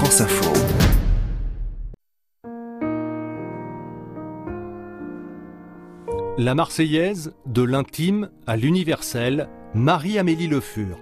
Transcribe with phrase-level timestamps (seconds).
[0.00, 0.50] France Info.
[6.38, 10.96] La Marseillaise, de l'intime à l'universel, Marie-Amélie Le Fur.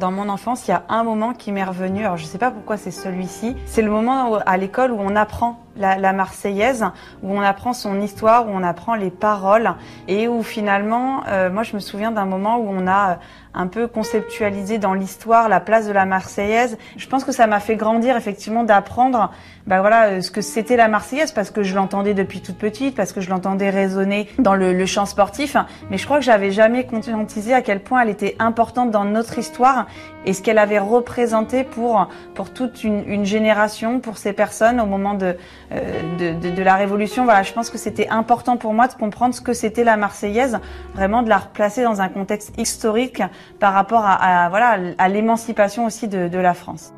[0.00, 2.38] Dans mon enfance, il y a un moment qui m'est revenu, alors je ne sais
[2.38, 6.84] pas pourquoi c'est celui-ci, c'est le moment à l'école où on apprend la, Marseillaise,
[7.22, 9.74] où on apprend son histoire, où on apprend les paroles,
[10.06, 13.14] et où finalement, euh, moi je me souviens d'un moment où on a euh,
[13.54, 16.78] un peu conceptualisé dans l'histoire la place de la Marseillaise.
[16.96, 19.32] Je pense que ça m'a fait grandir effectivement d'apprendre
[19.66, 22.94] bah voilà euh, ce que c'était la Marseillaise parce que je l'entendais depuis toute petite,
[22.94, 25.56] parce que je l'entendais résonner dans le, le champ sportif,
[25.90, 29.38] mais je crois que j'avais jamais conscientisé à quel point elle était importante dans notre
[29.38, 29.86] histoire
[30.24, 34.86] et ce qu'elle avait représenté pour pour toute une, une génération, pour ces personnes au
[34.86, 35.36] moment de
[35.70, 37.24] euh, de, la Révolution.
[37.24, 40.58] Voilà, je pense que c'était important pour moi de comprendre ce que c'était la Marseillaise,
[40.94, 43.22] vraiment de la replacer dans un contexte historique
[43.60, 46.92] par rapport à, voilà à l'émancipation aussi de, la France.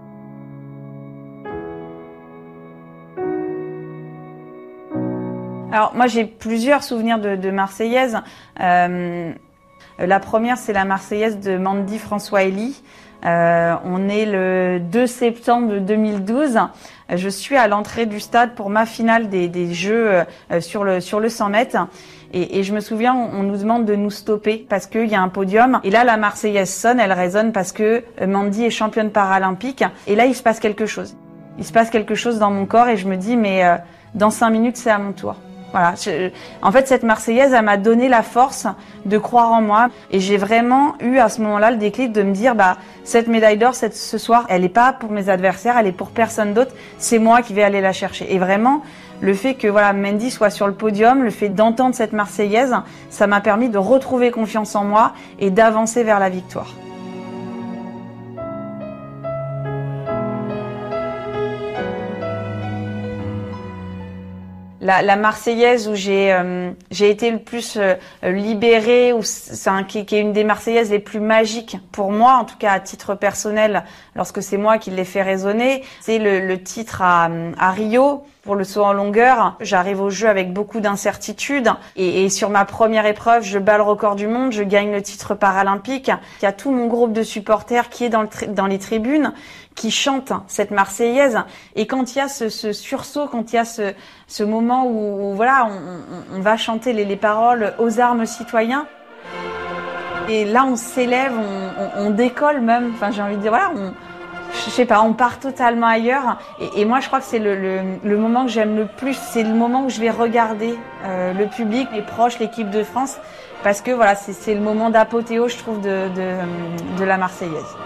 [5.73, 8.19] Alors moi j'ai plusieurs souvenirs de, de Marseillaise.
[8.61, 9.33] Euh,
[10.07, 12.83] la première c'est la Marseillaise de Mandy François Elie.
[13.27, 16.59] Euh, on est le 2 septembre 2012.
[17.15, 21.21] Je suis à l'entrée du stade pour ma finale des, Jeux euh, sur le sur
[21.21, 21.77] le 100 mètres.
[22.33, 25.21] Et, et je me souviens, on, nous demande de nous stopper parce qu'il y a
[25.21, 25.81] un podium.
[25.83, 29.85] Et là, la Marseillaise sonne, elle résonne parce que euh, Mandy est championne paralympique.
[30.07, 31.17] Et là, il se passe quelque chose.
[31.59, 33.65] Il se passe quelque chose dans mon corps et je me dis, mais
[34.15, 35.37] dans cinq minutes, c'est à mon tour.
[35.73, 35.95] Voilà.
[36.63, 38.67] en fait, cette Marseillaise, elle m'a donné la force
[39.05, 39.89] de croire en moi.
[40.11, 43.59] Et j'ai vraiment eu à ce moment-là le déclic de me dire, bah, cette médaille
[43.59, 46.73] d'or, ce soir, elle n'est pas pour mes adversaires, elle est pour personne d'autre.
[46.99, 48.35] C'est moi qui vais aller la chercher.
[48.35, 48.83] Et vraiment,
[49.21, 52.75] le fait que voilà Mendy soit sur le podium, le fait d'entendre cette Marseillaise,
[53.11, 56.75] ça m'a permis de retrouver confiance en moi et d'avancer vers la victoire.
[64.81, 70.07] La, la Marseillaise où j'ai euh, j'ai été le plus euh, libérée, ou c'est qui,
[70.07, 73.15] qui, est une des Marseillaises les plus magiques pour moi, en tout cas à titre
[73.15, 73.85] personnel,
[74.17, 75.85] lorsque c'est moi qui l'ai fait résonner.
[76.01, 77.29] C'est le, le, titre à,
[77.59, 79.57] à Rio pour le saut en longueur.
[79.61, 83.83] J'arrive au jeu avec beaucoup d'incertitudes et, et, sur ma première épreuve, je bats le
[83.83, 86.11] record du monde, je gagne le titre paralympique.
[86.41, 89.35] Il y a tout mon groupe de supporters qui est dans, le dans les tribunes,
[89.75, 91.39] qui chante cette Marseillaise.
[91.77, 93.95] Et quand il y a ce, ce sursaut, quand il y a ce,
[94.27, 95.69] ce moment où, voilà,
[96.35, 98.87] on, va chanter les, les, paroles aux armes citoyens.
[100.29, 101.33] Et là, on s'élève,
[101.97, 102.93] on, décolle même.
[102.95, 103.93] Enfin, j'ai envie de dire, voilà, on,
[104.53, 106.39] je sais pas, on part totalement ailleurs.
[106.77, 109.15] Et, moi, je crois que c'est le, moment que j'aime le plus.
[109.15, 113.19] C'est le moment où je vais regarder euh, le public, les proches, l'équipe de France,
[113.63, 117.77] parce que voilà, c'est le moment d'apothéose, je trouve, de la Marseillaise.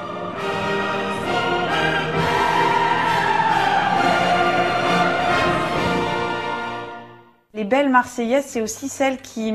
[7.65, 9.55] Les belles Marseillaises, c'est aussi celles qui,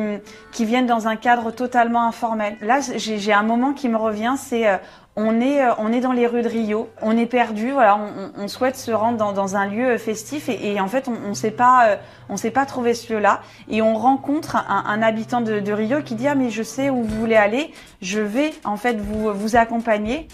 [0.52, 2.58] qui viennent dans un cadre totalement informel.
[2.60, 4.78] Là, j'ai un moment qui me revient, c'est euh,
[5.16, 8.00] on est, euh, on est dans les rues de Rio, on est perdu, voilà,
[8.36, 12.00] on, souhaite se rendre dans, un lieu festif et, en fait, on ne sait pas,
[12.32, 16.34] euh, pas trouver ce lieu-là et on rencontre un, habitant de, Rio qui dit ah
[16.34, 17.72] mais je sais où vous voulez aller,
[18.02, 20.28] je vais en fait vous vous accompagner.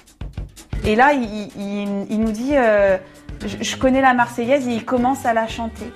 [0.86, 2.98] Et là, il nous dit euh,
[3.46, 5.92] je, je connais la Marseillaise et il commence à la chanter.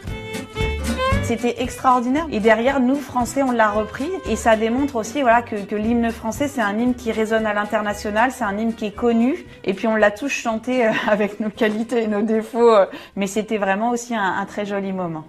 [1.30, 2.26] C'était extraordinaire.
[2.32, 4.10] Et derrière, nous, Français, on l'a repris.
[4.28, 7.54] Et ça démontre aussi voilà, que, que l'hymne français, c'est un hymne qui résonne à
[7.54, 9.46] l'international, c'est un hymne qui est connu.
[9.64, 12.74] Et puis on l'a tous chanté euh, avec nos qualités et nos défauts.
[12.74, 15.24] Euh, mais c'était vraiment aussi un, un, très joli moment.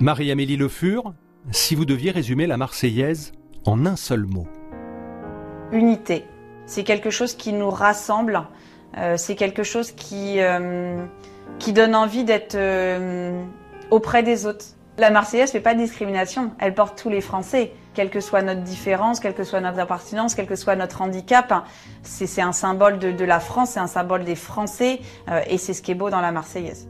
[0.00, 1.14] Marie-Amélie Le Fur,
[1.52, 3.30] si vous deviez résumer la Marseillaise
[3.64, 4.48] en un seul mot.
[5.70, 6.24] Unité.
[6.66, 8.42] C'est quelque chose qui nous rassemble.
[8.98, 11.04] Euh, c'est quelque chose qui, euh,
[11.60, 13.44] qui donne envie d'être euh,
[13.92, 14.64] auprès des autres.
[15.00, 18.60] La Marseillaise fait pas de discrimination, elle porte tous les Français, quelle que soit notre
[18.60, 21.64] différence, quelle que soit notre appartenance, quel que soit notre handicap.
[22.02, 25.72] C'est un symbole de, de, la France, c'est un symbole des Français, euh, et c'est
[25.72, 26.86] ce qui est beau dans la Marseillaise.